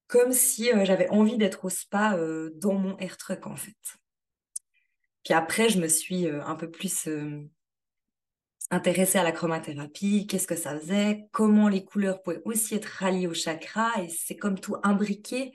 [0.08, 3.78] comme si euh, j'avais envie d'être au spa euh, dans mon air truck, en fait.
[5.24, 7.08] Puis après, je me suis un peu plus
[8.72, 13.28] intéressée à la chromathérapie, qu'est-ce que ça faisait, comment les couleurs pouvaient aussi être ralliées
[13.28, 15.52] au chakra, et c'est comme tout imbriqué.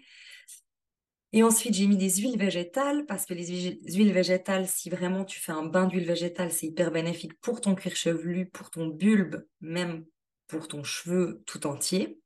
[1.37, 5.38] Et ensuite, j'ai mis des huiles végétales, parce que les huiles végétales, si vraiment tu
[5.38, 9.46] fais un bain d'huile végétale, c'est hyper bénéfique pour ton cuir chevelu, pour ton bulbe,
[9.61, 10.07] même
[10.46, 12.18] pour ton cheveu tout entier.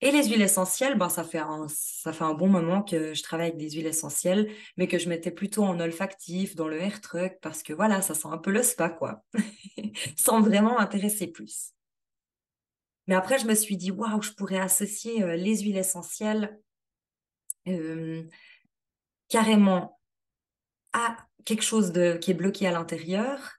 [0.00, 3.22] Et les huiles essentielles, ben, ça, fait un, ça fait un bon moment que je
[3.24, 7.00] travaille avec des huiles essentielles, mais que je mettais plutôt en olfactif, dans le hair
[7.00, 9.24] truck, parce que voilà, ça sent un peu le spa, quoi,
[10.16, 11.72] sans vraiment m'intéresser plus.
[13.08, 16.56] Mais après, je me suis dit, waouh, je pourrais associer euh, les huiles essentielles
[19.28, 20.00] carrément
[20.92, 23.56] à quelque chose de, qui est bloqué à l'intérieur.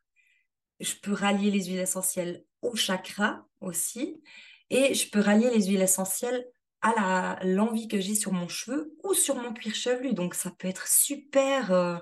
[0.79, 4.21] Je peux rallier les huiles essentielles au chakra aussi.
[4.69, 6.45] Et je peux rallier les huiles essentielles
[6.81, 10.13] à l'envie que j'ai sur mon cheveu ou sur mon cuir chevelu.
[10.13, 11.97] Donc ça peut être super euh,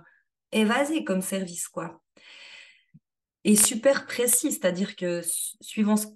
[0.51, 2.01] évasé comme service, quoi.
[3.43, 5.21] Et super précis, c'est-à-dire que
[5.61, 6.07] suivant ce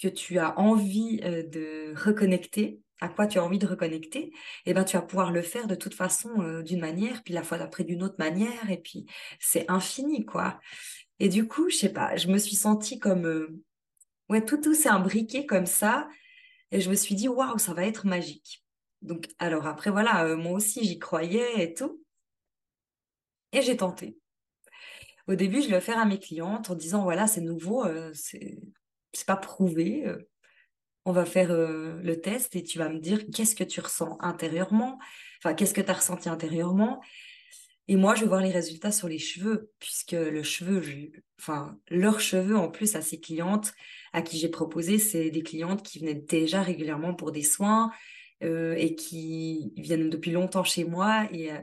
[0.00, 4.32] que tu as envie euh, de reconnecter, à quoi tu as envie de reconnecter,
[4.66, 7.42] eh ben, tu vas pouvoir le faire de toute façon euh, d'une manière, puis la
[7.42, 9.06] fois d'après d'une autre manière, et puis
[9.38, 10.58] c'est infini, quoi.
[11.20, 13.60] Et du coup, je sais pas, je me suis sentie comme
[14.28, 16.08] Ouais, tout, tout s'est imbriqué comme ça.
[16.70, 18.64] Et je me suis dit, waouh, ça va être magique.
[19.02, 22.02] Donc, alors après, voilà, euh, moi aussi, j'y croyais et tout.
[23.52, 24.18] Et j'ai tenté.
[25.26, 29.26] Au début, je l'ai offert à mes clientes en disant, voilà, c'est nouveau, euh, c'est
[29.26, 30.04] pas prouvé.
[31.08, 34.18] Euh, on va faire le test et tu vas me dire qu'est-ce que tu ressens
[34.20, 34.98] intérieurement,
[35.42, 37.00] enfin, qu'est-ce que tu as ressenti intérieurement.
[37.90, 40.82] Et moi, je vais voir les résultats sur les cheveux, puisque le cheveu,
[41.40, 43.72] enfin, leurs cheveux en plus à ces clientes
[44.12, 47.90] à qui j'ai proposé, c'est des clientes qui venaient déjà régulièrement pour des soins
[48.42, 51.58] euh, et qui viennent depuis longtemps chez moi et euh,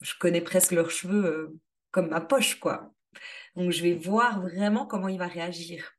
[0.00, 2.90] je connais presque leurs cheveux euh, comme ma poche, quoi.
[3.54, 5.97] Donc, je vais voir vraiment comment il va réagir.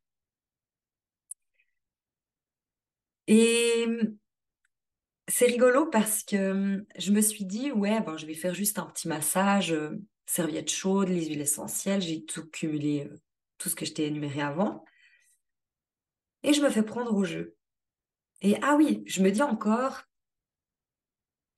[3.29, 3.85] Et
[5.27, 8.79] c'est rigolo parce que hum, je me suis dit, ouais, ben, je vais faire juste
[8.79, 13.15] un petit massage, euh, serviette chaude, les huiles essentielles, j'ai tout cumulé, euh,
[13.59, 14.83] tout ce que je t'ai énuméré avant.
[16.41, 17.55] Et je me fais prendre au jeu.
[18.41, 20.01] Et ah oui, je me dis encore,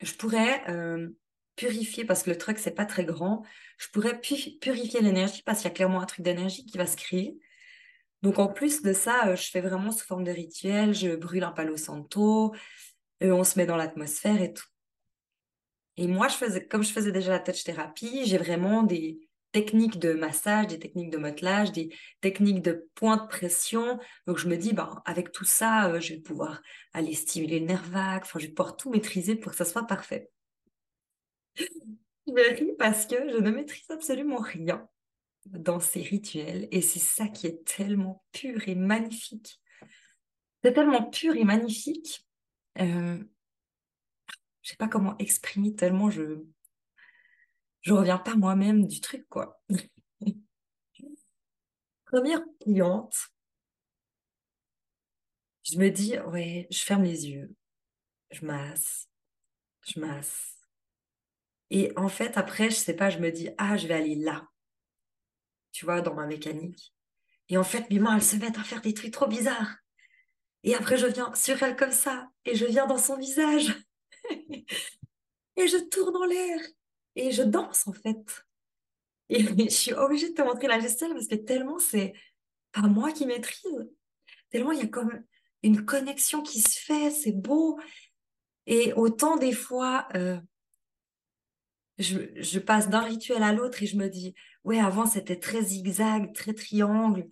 [0.01, 1.07] je pourrais euh,
[1.55, 3.45] purifier, parce que le truc, c'est pas très grand,
[3.77, 6.97] je pourrais purifier l'énergie parce qu'il y a clairement un truc d'énergie qui va se
[6.97, 7.39] créer.
[8.21, 11.51] Donc en plus de ça, je fais vraiment sous forme de rituel, je brûle un
[11.51, 12.53] palo santo,
[13.21, 14.67] on se met dans l'atmosphère et tout.
[15.97, 19.19] Et moi, je faisais, comme je faisais déjà la touch thérapie, j'ai vraiment des
[19.51, 23.99] techniques de massage, des techniques de motelage, des techniques de point de pression.
[24.25, 26.61] Donc, je me dis, ben, avec tout ça, euh, je vais pouvoir
[26.93, 28.23] aller stimuler le nerf vague.
[28.33, 30.29] Je vais pouvoir tout maîtriser pour que ça soit parfait.
[31.55, 34.87] je ris parce que je ne maîtrise absolument rien
[35.45, 36.67] dans ces rituels.
[36.71, 39.61] Et c'est ça qui est tellement pur et magnifique.
[40.63, 42.27] C'est tellement pur et magnifique.
[42.79, 43.23] Euh,
[44.61, 46.45] je sais pas comment exprimer tellement je
[47.81, 49.59] je reviens pas moi-même du truc quoi.
[52.05, 53.15] Première cliente,
[55.63, 57.55] je me dis ouais, je ferme les yeux,
[58.31, 59.09] je masse,
[59.87, 60.59] je masse.
[61.71, 64.50] Et en fait après, je sais pas, je me dis ah, je vais aller là.
[65.71, 66.93] Tu vois, dans ma mécanique.
[67.49, 69.77] Et en fait, mes mains, elles se mettent à faire des trucs trop bizarres.
[70.63, 73.75] Et après, je viens sur elle comme ça, et je viens dans son visage.
[74.29, 76.59] et je tourne en l'air,
[77.15, 78.45] et je danse en fait.
[79.29, 82.13] Et je suis obligée de te montrer la gestuelle parce que tellement c'est
[82.71, 83.89] pas moi qui maîtrise.
[84.49, 85.23] Tellement il y a comme
[85.63, 87.79] une connexion qui se fait, c'est beau.
[88.67, 90.39] Et autant des fois, euh,
[91.97, 95.63] je, je, passe d'un rituel à l'autre et je me dis, ouais, avant c'était très
[95.63, 97.27] zigzag, très triangle.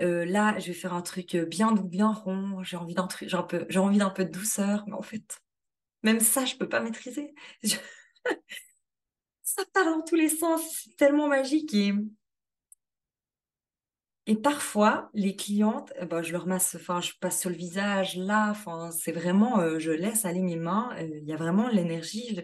[0.00, 2.62] Euh, là, je vais faire un truc bien doux, bien rond.
[2.62, 5.40] J'ai envie d'un truc, j'ai peu, j'ai envie d'un peu de douceur, mais en fait,
[6.02, 7.34] même ça, je peux pas maîtriser.
[9.42, 11.74] ça part dans tous les sens, c'est tellement magique
[14.26, 18.16] et parfois, les clientes, eh ben, je leur masse, enfin, je passe sur le visage
[18.16, 21.68] là, enfin, c'est vraiment, euh, je laisse aller mes mains, euh, il y a vraiment
[21.68, 22.40] l'énergie.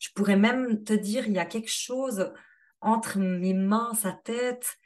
[0.00, 2.32] Je, pourrais même te dire, il y a quelque chose
[2.80, 4.76] entre mes mains, sa tête.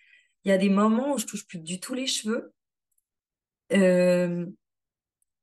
[0.45, 2.53] Il y a des moments où je touche plus du tout les cheveux.
[3.73, 4.47] Euh,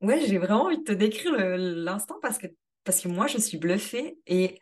[0.02, 2.48] ouais, j'ai vraiment envie de te décrire l'instant parce que,
[2.84, 4.60] parce que moi, je suis bluffée et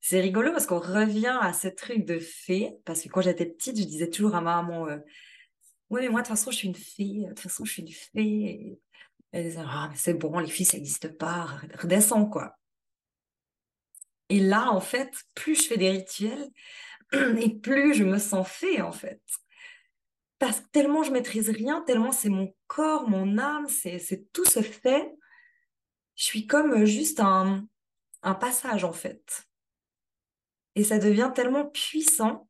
[0.00, 2.72] c'est rigolo parce qu'on revient à ce truc de fée.
[2.84, 4.98] Parce que quand j'étais petite, je disais toujours à ma maman euh,
[5.90, 7.24] Oui, mais moi, de toute façon, je suis une fille.
[7.24, 8.78] De toute façon, je suis une fée.
[9.32, 11.60] elle disait Ah, mais c'est bon, les filles, ça n'existe pas.
[11.74, 12.54] Redescends, quoi.
[14.28, 16.48] Et là, en fait, plus je fais des rituels
[17.12, 19.20] et plus je me sens fée, en fait.
[20.38, 24.62] Parce que tellement je maîtrise rien, tellement c'est mon corps, mon âme, c'est tout se
[24.62, 25.10] fait.
[26.14, 27.66] Je suis comme juste un,
[28.40, 29.44] passage, en fait.
[30.74, 32.48] Et ça devient tellement puissant,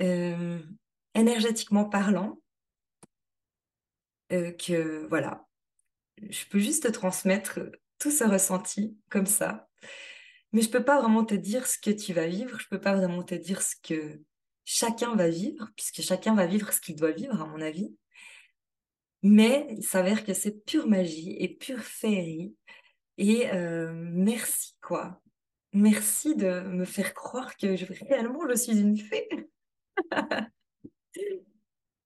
[0.00, 0.58] euh,
[1.14, 2.40] énergétiquement parlant,
[4.32, 5.46] euh, que voilà,
[6.22, 7.60] je peux juste te transmettre
[7.98, 9.68] tout ce ressenti comme ça.
[10.52, 12.94] Mais je peux pas vraiment te dire ce que tu vas vivre, je peux pas
[12.94, 14.20] vraiment te dire ce que
[14.64, 17.94] chacun va vivre, puisque chacun va vivre ce qu'il doit vivre, à mon avis.
[19.22, 22.54] Mais il s'avère que c'est pure magie et pure féerie.
[23.18, 25.20] Et euh, merci, quoi.
[25.72, 27.66] Merci de me faire croire que
[28.06, 29.28] réellement je suis une fée.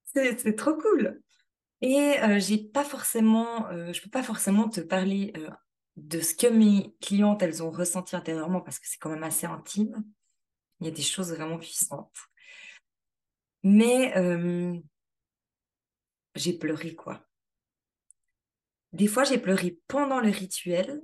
[0.05, 1.21] c'est trop cool.
[1.83, 5.49] Et euh, j'ai pas forcément, euh, je peux pas forcément te parler euh,
[6.01, 9.47] de ce que mes clientes elles ont ressenti intérieurement parce que c'est quand même assez
[9.47, 10.05] intime.
[10.81, 12.17] Il y a des choses vraiment puissantes.
[13.63, 14.13] Mais
[16.35, 17.27] j'ai pleuré quoi.
[18.93, 21.03] Des fois j'ai pleuré pendant le rituel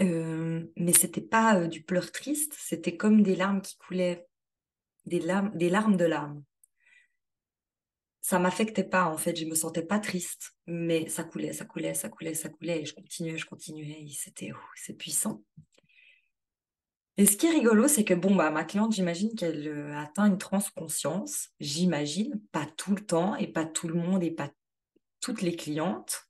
[0.00, 4.26] euh, mais c'était pas euh, du pleur triste, c'était comme des larmes qui coulaient,
[5.04, 6.42] des larmes de larmes.
[8.22, 11.94] Ça m'affectait pas en fait, je me sentais pas triste, mais ça coulait, ça coulait,
[11.94, 15.42] ça coulait, ça coulait, et je continuais, je continuais, c'était, c'est puissant.
[17.16, 20.26] Et ce qui est rigolo, c'est que bon, bah, ma cliente, j'imagine qu'elle euh, atteint
[20.26, 24.50] une transconscience, j'imagine, pas tout le temps, et pas tout le monde, et pas
[25.20, 26.22] toutes les clientes.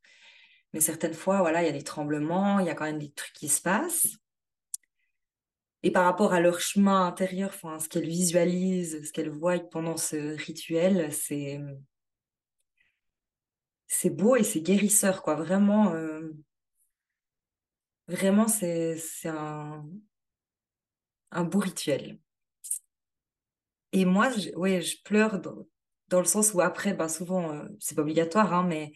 [0.72, 3.12] Mais certaines fois, voilà, il y a des tremblements, il y a quand même des
[3.12, 4.16] trucs qui se passent.
[5.82, 9.96] Et par rapport à leur chemin intérieur, enfin, ce qu'elles visualisent, ce qu'elles voient pendant
[9.96, 11.58] ce rituel, c'est
[13.86, 15.34] c'est beau et c'est guérisseur, quoi.
[15.34, 16.30] Vraiment, euh,
[18.08, 19.84] vraiment, c'est un,
[21.32, 22.20] un beau rituel.
[23.92, 28.02] Et moi, je, je pleure dans, le sens où après, ben souvent, euh, c'est pas
[28.02, 28.92] obligatoire, hein, mais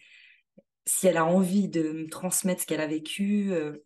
[0.85, 3.77] si elle a envie de me transmettre ce qu'elle a vécu, euh,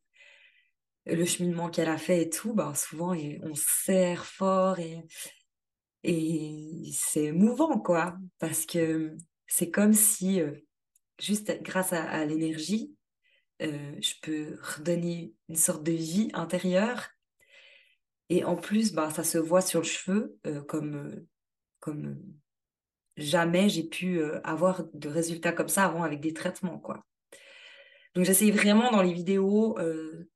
[1.06, 5.06] le cheminement qu'elle a fait et tout, ben souvent on se serre fort et,
[6.94, 10.54] c'est émouvant, quoi, parce que c'est comme si, euh,
[11.20, 12.96] juste grâce à, l'énergie,
[13.62, 17.10] euh, je peux redonner une sorte de vie intérieure.
[18.30, 21.26] Et en plus, ben, ça se voit sur le cheveu comme,
[21.82, 22.18] comme
[23.20, 27.06] jamais j'ai pu euh, avoir de résultats comme ça avant avec des traitements, quoi.
[28.16, 30.28] Donc j'essaye vraiment dans les vidéos euh,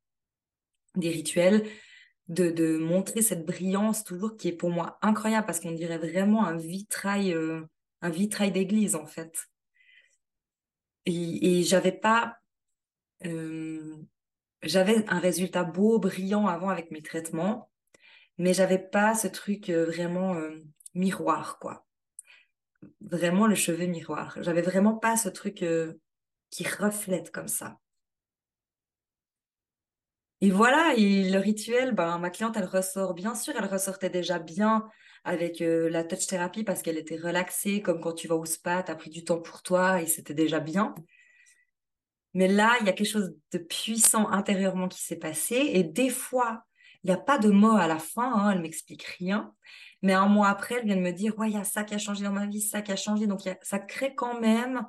[0.95, 1.67] des rituels,
[2.27, 6.45] de, de, montrer cette brillance toujours qui est pour moi incroyable parce qu'on dirait vraiment
[6.45, 7.61] un vitrail, euh,
[8.01, 9.47] un vitrail d'église en fait.
[11.05, 12.37] Et, et j'avais pas,
[13.25, 13.97] euh,
[14.61, 17.69] j'avais un résultat beau, brillant avant avec mes traitements,
[18.37, 20.37] mais j'avais pas ce truc euh, vraiment
[20.93, 21.85] miroir quoi.
[23.01, 24.37] Vraiment le cheveu miroir.
[24.41, 25.63] J'avais vraiment pas ce truc
[26.49, 27.79] qui reflète comme ça.
[30.43, 34.39] Et voilà, et le rituel, ben, ma cliente, elle ressort, bien sûr, elle ressortait déjà
[34.39, 34.89] bien
[35.23, 38.83] avec euh, la touch thérapie parce qu'elle était relaxée, comme quand tu vas au spa,
[38.83, 40.95] tu as pris du temps pour toi et c'était déjà bien.
[42.33, 46.09] Mais là, il y a quelque chose de puissant intérieurement qui s'est passé et des
[46.09, 46.65] fois,
[47.05, 49.55] il n'y a pas de mots à la fin, hein, elle m'explique rien.
[50.01, 51.95] Mais un mois après, elle vient de me dire, ouais, il y a ça qui
[51.95, 53.27] a changé dans ma vie, ça qui a changé.
[53.27, 54.85] Donc, ça crée quand même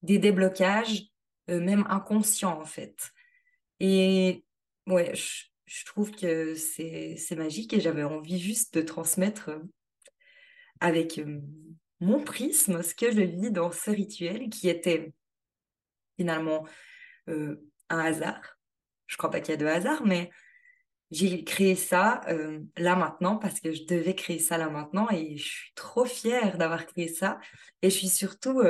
[0.00, 1.02] des déblocages,
[1.50, 3.12] euh, même inconscients en fait.
[3.78, 4.45] Et
[4.86, 9.58] ouais, je, trouve que c'est magique et j'avais envie juste de transmettre euh,
[10.80, 11.40] avec euh,
[12.00, 15.12] mon prisme ce que je vis dans ce rituel qui était
[16.16, 16.66] finalement
[17.26, 17.58] un
[17.98, 18.58] hasard.
[19.06, 20.30] Je crois pas qu'il y a de hasard, mais
[21.10, 22.20] j'ai créé ça
[22.76, 26.56] là maintenant parce que je devais créer ça là maintenant et je suis trop fière
[26.58, 27.40] d'avoir créé ça
[27.82, 28.62] et je suis surtout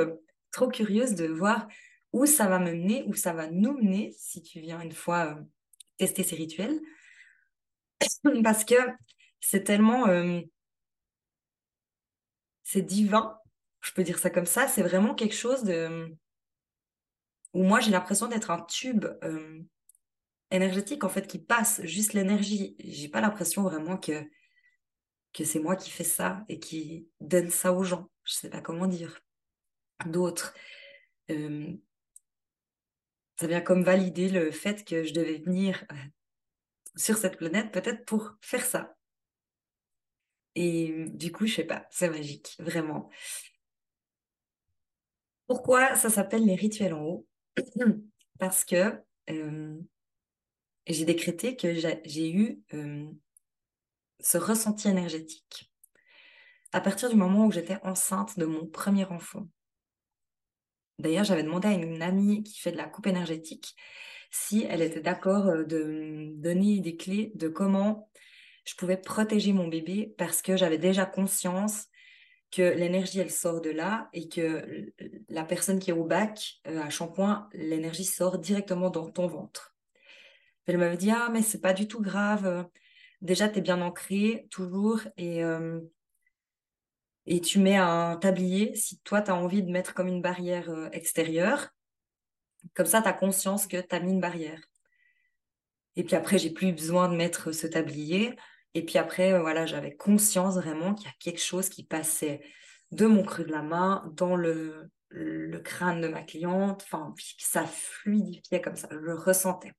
[0.51, 1.67] trop curieuse de voir
[2.13, 5.35] où ça va me mener, où ça va nous mener si tu viens une fois
[5.37, 5.41] euh,
[5.97, 6.79] tester ces rituels.
[8.43, 8.75] Parce que
[9.39, 10.07] c'est tellement...
[10.07, 10.41] Euh,
[12.63, 13.39] c'est divin,
[13.79, 16.13] je peux dire ça comme ça, c'est vraiment quelque chose de...
[17.53, 19.61] où moi j'ai l'impression d'être un tube euh,
[20.51, 22.75] énergétique en fait qui passe juste l'énergie.
[22.79, 24.29] J'ai pas l'impression vraiment que
[25.33, 28.09] que c'est moi qui fais ça et qui donne ça aux gens.
[28.23, 29.21] Je sais pas comment dire
[30.05, 30.53] d'autres.
[31.29, 31.73] Euh,
[33.39, 35.95] ça vient comme valider le fait que je devais venir euh,
[36.95, 38.95] sur cette planète peut-être pour faire ça.
[40.55, 43.09] Et du coup, je sais pas, c'est magique, vraiment.
[45.45, 47.27] Pourquoi ça s'appelle les rituels en haut?
[48.39, 48.99] Parce que
[50.87, 52.63] j'ai décrété que j'ai eu
[54.19, 55.71] ce ressenti énergétique
[56.71, 59.47] à partir du moment où j'étais enceinte de mon premier enfant.
[60.99, 63.75] D'ailleurs, j'avais demandé à une amie qui fait de la coupe énergétique
[64.31, 68.09] si elle était d'accord euh, de me donner des clés de comment
[68.65, 71.85] je pouvais protéger mon bébé parce que j'avais déjà conscience
[72.51, 74.91] que l'énergie, elle sort de là et que
[75.29, 79.75] la personne qui est au bac, euh, à shampoing, l'énergie sort directement dans ton ventre.
[80.65, 82.67] Elle m'avait dit, ah, mais c'est pas du tout grave.
[83.21, 85.79] Déjà, tu es bien ancré, toujours, et euh,
[87.27, 90.69] et tu mets un tablier si toi, tu as envie de mettre comme une barrière
[90.69, 91.69] euh, extérieure.
[92.73, 94.61] Comme ça, tu as conscience que tu as mis une barrière.
[95.97, 98.33] Et puis après, j'ai plus besoin de mettre ce tablier.
[98.73, 102.41] Et puis après, euh, voilà, j'avais conscience vraiment qu'il y a quelque chose qui passait
[102.91, 104.89] de mon creux de la main dans le,
[105.65, 106.83] crâne de ma cliente.
[106.83, 108.87] Enfin, ça fluidifiait comme ça.
[108.89, 109.73] Je le ressentais.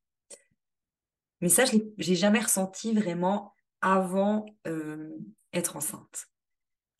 [1.40, 5.08] Mais ça, je n'ai jamais ressenti vraiment avant euh,
[5.54, 6.28] être enceinte.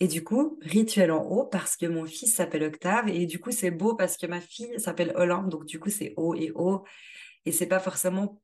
[0.01, 3.51] Et du coup, rituel en haut parce que mon fils s'appelle Octave et du coup
[3.51, 6.85] c'est beau parce que ma fille s'appelle Olympe, donc du coup c'est haut et haut.
[7.45, 8.41] Et c'est pas forcément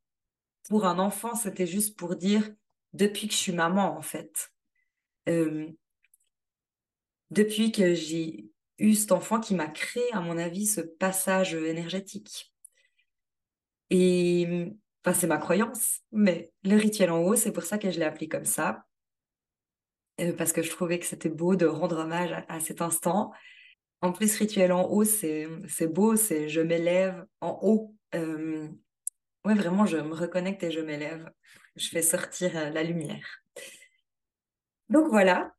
[0.69, 2.51] pour un enfant, c'était juste pour dire
[2.93, 4.51] depuis que je suis maman en fait.
[5.29, 5.69] Euh,
[7.31, 12.53] depuis que j'ai eu cet enfant qui m'a créé, à mon avis, ce passage énergétique.
[13.91, 14.73] Et
[15.05, 18.05] enfin, c'est ma croyance, mais le rituel en haut, c'est pour ça que je l'ai
[18.05, 18.85] appelé comme ça.
[20.21, 23.33] Euh, parce que je trouvais que c'était beau de rendre hommage à, cet instant.
[24.01, 25.49] En plus, rituel en haut, c'est
[25.89, 27.95] beau, c'est je m'élève en haut.
[28.15, 28.69] Euh,
[29.45, 31.31] ouais, vraiment, je me reconnecte et je m'élève.
[31.77, 33.43] Je fais sortir euh, la lumière.
[34.89, 35.55] Donc voilà,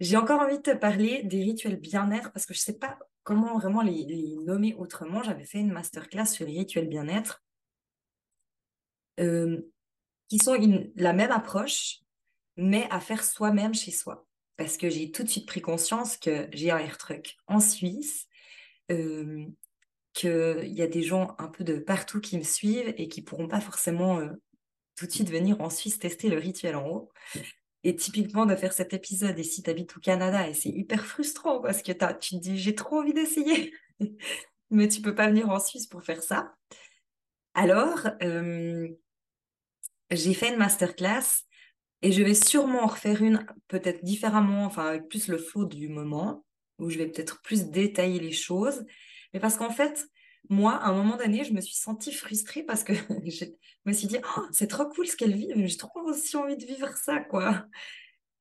[0.00, 2.98] j'ai encore envie de te parler des rituels bien-être parce que je ne sais pas
[3.22, 5.22] comment vraiment les, nommer autrement.
[5.22, 7.42] J'avais fait une masterclass sur les rituels bien-être
[9.16, 12.01] qui sont une, la même approche,
[12.56, 14.26] mais à faire soi-même chez soi.
[14.56, 18.26] Parce que j'ai tout de suite pris conscience que j'ai un air truck en Suisse,
[18.90, 19.44] euh,
[20.12, 23.48] qu'il y a des gens un peu de partout qui me suivent et qui pourront
[23.48, 24.20] pas forcément
[24.96, 27.12] tout de suite venir en Suisse tester le rituel en haut.
[27.84, 31.04] Et typiquement de faire cet épisode, et si tu habites au Canada, et c'est hyper
[31.04, 33.74] frustrant parce que tu te dis j'ai trop envie d'essayer,
[34.70, 36.54] mais tu peux pas venir en Suisse pour faire ça.
[37.54, 38.06] Alors,
[40.10, 41.44] j'ai fait une masterclass
[42.02, 45.88] et je vais sûrement en refaire une peut-être différemment, enfin avec plus le flow du
[45.88, 46.44] moment,
[46.78, 48.84] où je vais peut-être plus détailler les choses.
[49.32, 50.06] Mais parce qu'en fait,
[50.48, 52.92] moi, à un moment donné, je me suis sentie frustrée parce que
[53.26, 53.44] je
[53.86, 56.56] me suis dit, oh, c'est trop cool ce qu'elle vit, mais j'ai trop aussi envie
[56.56, 57.66] de vivre ça, quoi.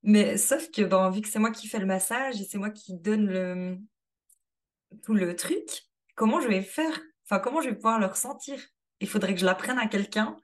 [0.03, 2.71] Mais sauf que, ben, vu que c'est moi qui fais le massage et c'est moi
[2.71, 3.77] qui donne le...
[5.03, 5.83] tout le truc,
[6.15, 6.99] comment je vais faire?
[7.25, 8.59] Enfin, comment je vais pouvoir le ressentir?
[8.99, 10.35] Il faudrait que je l'apprenne à quelqu'un.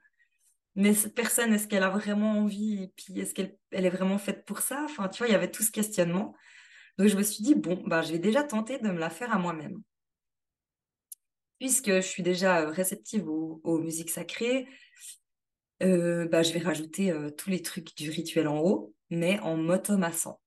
[0.78, 4.18] Mais cette personne, est-ce qu'elle a vraiment envie Et puis, est-ce qu'elle elle est vraiment
[4.18, 4.82] faite pour ça?
[4.84, 6.34] Enfin, tu vois, il y avait tout ce questionnement.
[6.98, 9.32] Donc, je me suis dit, bon, bah, je vais déjà tenter de me la faire
[9.32, 9.82] à moi-même
[11.58, 14.68] puisque je suis déjà euh, réceptive aux, musiques sacrées,
[15.80, 20.40] bah, je vais rajouter euh, tous les trucs du rituel en haut, mais en m'automassant.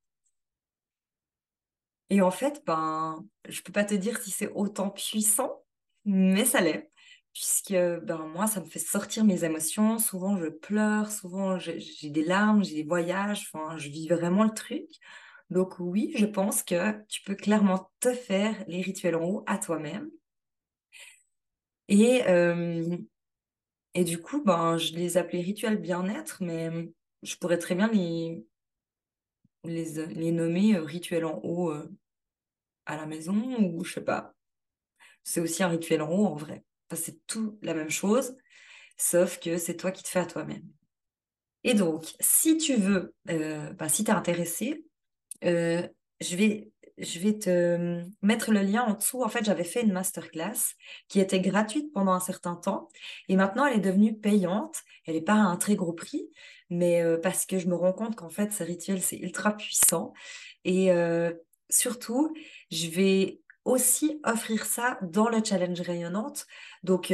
[2.09, 5.63] Et en fait, ben, je peux pas te dire si c'est autant puissant,
[6.03, 6.90] mais ça l'est.
[7.33, 9.97] Puisque ben, moi, ça me fait sortir mes émotions.
[9.99, 13.49] Souvent, je pleure, souvent, j'ai des larmes, j'ai des voyages.
[13.53, 14.87] Enfin, je vis vraiment le truc.
[15.49, 19.57] Donc oui, je pense que tu peux clairement te faire les rituels en haut à
[19.57, 20.09] toi-même.
[21.87, 22.97] Et, euh,
[23.93, 26.69] et du coup, ben, je les appelais rituels bien-être, mais
[27.23, 28.45] je pourrais très bien les,
[29.63, 31.89] les, les nommer euh, rituels en haut euh,
[32.85, 34.35] à la maison, ou je sais pas.
[35.23, 36.63] C'est aussi un rituel en haut en vrai.
[36.95, 38.35] C'est tout la même chose,
[38.97, 40.63] sauf que c'est toi qui te fais à toi-même.
[41.63, 44.83] Et donc, si tu veux, ben, si tu es intéressé,
[45.43, 46.71] je vais
[47.01, 49.23] je vais te euh, mettre le lien en dessous.
[49.23, 50.75] En fait, j'avais fait une masterclass
[51.07, 52.89] qui était gratuite pendant un certain temps
[53.27, 54.77] et maintenant elle est devenue payante.
[55.05, 56.29] Elle n'est pas à un très gros prix,
[56.69, 60.13] mais euh, parce que je me rends compte qu'en fait, ce rituel, c'est ultra puissant.
[60.63, 61.33] Et euh,
[61.69, 62.33] surtout,
[62.71, 66.45] je vais aussi offrir ça dans le challenge rayonnante.
[66.83, 67.13] Donc,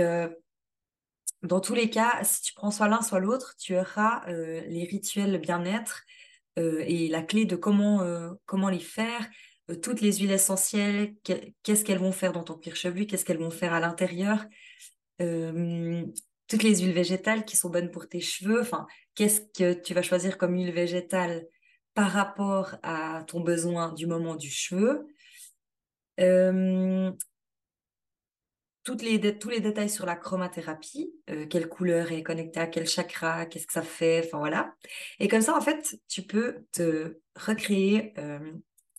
[1.43, 5.39] dans tous les cas, si tu prends soit l'un, soit l'autre, tu auras les rituels
[5.39, 6.03] bien-être
[6.57, 8.01] et la clé de comment,
[8.45, 9.27] comment les faire,
[9.69, 13.39] euh, toutes les huiles essentielles, qu'est-ce qu'elles vont faire dans ton cuir chevelu, qu'est-ce qu'elles
[13.39, 14.45] vont faire à l'intérieur,
[15.21, 16.05] euh,
[16.47, 20.01] toutes les huiles végétales qui sont bonnes pour tes cheveux, enfin, qu'est-ce que tu vas
[20.01, 21.45] choisir comme huile végétale
[21.93, 25.07] par rapport à ton besoin du moment du cheveu.
[26.19, 27.11] Euh,
[28.87, 31.11] toutes les tous les détails sur la chromathérapie,
[31.49, 34.73] quelle couleur est connectée à quel chakra, qu'est-ce que ça fait, enfin voilà.
[35.19, 38.13] Et comme ça, en fait, tu peux te recréer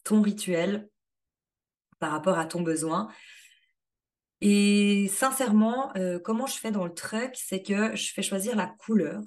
[0.05, 0.91] ton rituel
[1.99, 3.09] par rapport à ton besoin.
[4.43, 8.67] Et sincèrement, euh, comment je fais dans le truc, c'est que je fais choisir la
[8.67, 9.23] couleur.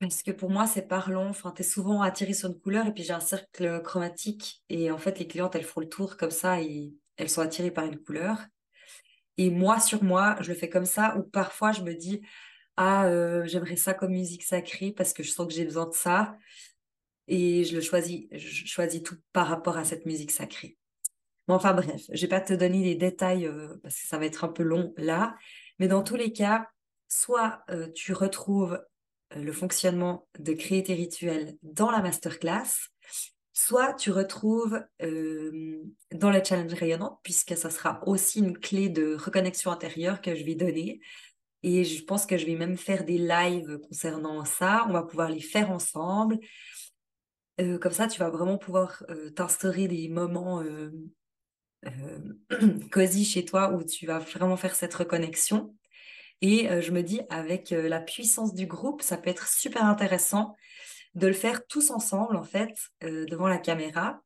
[0.00, 1.28] Parce que pour moi, c'est parlant.
[1.28, 4.62] Enfin, tu es souvent attiré sur une couleur et puis j'ai un cercle chromatique.
[4.68, 7.70] Et en fait, les clientes, elles font le tour comme ça et elles sont attirées
[7.70, 8.38] par une couleur.
[9.36, 11.16] Et moi, sur moi, je le fais comme ça.
[11.16, 12.22] Ou parfois, je me dis,
[12.76, 15.94] ah, euh, j'aimerais ça comme musique sacrée parce que je sens que j'ai besoin de
[15.94, 16.36] ça
[17.26, 20.78] et je le choisis, je choisis tout par rapport à cette musique sacrée.
[21.46, 24.26] Bon, enfin bref, je vais pas te donner les détails euh, parce que ça va
[24.26, 25.36] être un peu long là,
[25.78, 26.68] mais dans tous les cas,
[27.08, 28.80] soit euh, tu retrouves
[29.34, 32.90] le fonctionnement de créer tes rituels dans la masterclass,
[33.66, 39.72] soit tu retrouves dans le challenge rayonnant, puisque ça sera aussi une clé de reconnexion
[39.72, 41.00] intérieure que je vais donner.
[41.64, 44.86] Et je pense que je vais même faire des lives concernant ça.
[44.88, 46.38] On va pouvoir les faire ensemble.
[47.60, 50.90] Euh, comme ça, tu vas vraiment pouvoir euh, t'instaurer des moments euh,
[52.92, 55.74] cosy chez toi où tu vas vraiment faire cette reconnexion.
[56.40, 60.54] Et je me dis, avec la puissance du groupe, ça peut être super intéressant
[61.18, 64.22] de le faire tous ensemble, en fait, devant la caméra,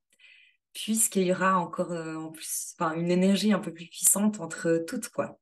[0.73, 5.39] puisqu'il y aura encore en plus une énergie un peu plus puissante entre toutes, quoi.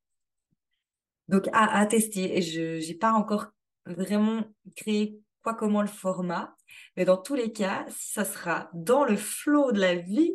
[1.28, 2.40] Donc, à, à tester.
[2.42, 3.46] Je n'ai pas encore
[3.86, 4.44] vraiment
[4.76, 6.54] créé quoi comment le format,
[6.96, 10.34] mais dans tous les cas, si ça sera dans le flot de la vie,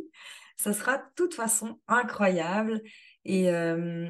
[0.57, 2.81] ça sera de toute façon incroyable.
[3.23, 4.09] Et, euh,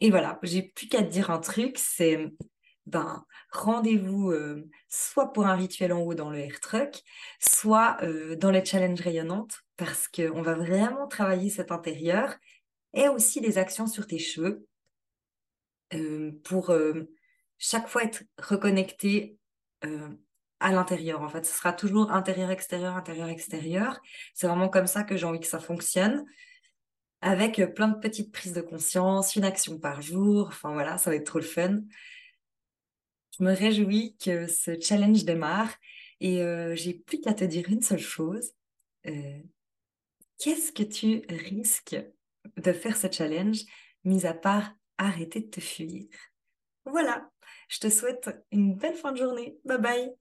[0.00, 2.32] et voilà, j'ai plus qu'à te dire un truc, c'est
[2.90, 7.02] ben, rendez-vous euh, soit pour un rituel en haut dans le air truck,
[7.40, 12.36] soit euh, dans les challenges rayonnantes, parce qu'on va vraiment travailler cet intérieur
[12.92, 14.66] et aussi des actions sur tes cheveux
[16.44, 16.72] pour
[17.58, 19.38] chaque fois être reconnecté
[20.60, 21.22] à l'intérieur.
[21.22, 24.00] En fait, ce sera toujours intérieur-extérieur, intérieur-extérieur.
[24.34, 26.24] C'est vraiment comme ça que j'ai envie que ça fonctionne,
[27.22, 30.48] avec euh, plein de petites prises de conscience, une action par jour.
[30.48, 31.80] Enfin voilà, ça va être trop le fun.
[33.38, 35.74] Je me réjouis que ce challenge démarre
[36.20, 38.52] et euh, j'ai plus qu'à te dire une seule chose.
[39.06, 39.40] Euh,
[40.38, 41.96] qu'est-ce que tu risques
[42.56, 43.60] de faire ce challenge,
[44.04, 46.06] mis à part arrêter de te fuir?
[46.84, 47.30] Voilà,
[47.68, 49.56] je te souhaite une belle fin de journée.
[49.64, 50.14] Bye bye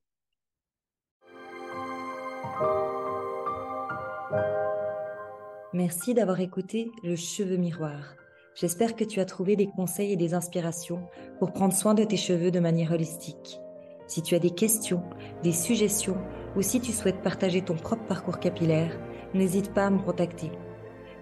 [5.74, 8.19] Merci d'avoir écouté Le Cheveu Miroir.
[8.60, 11.08] J'espère que tu as trouvé des conseils et des inspirations
[11.40, 13.62] pour prendre soin de tes cheveux de manière holistique.
[14.06, 15.02] Si tu as des questions,
[15.44, 16.18] des suggestions
[16.58, 19.00] ou si tu souhaites partager ton propre parcours capillaire,
[19.34, 20.52] n'hésite pas à me contacter.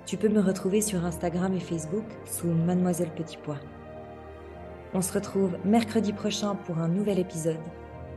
[0.08, 3.60] Tu peux me retrouver sur Instagram et Facebook sous Mademoiselle Petit Pois.
[4.96, 7.62] On se retrouve mercredi prochain pour un nouvel épisode.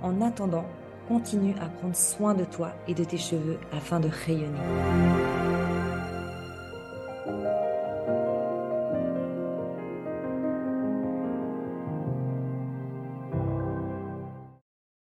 [0.00, 0.64] En attendant,
[1.08, 5.59] continue à prendre soin de toi et de tes cheveux afin de rayonner.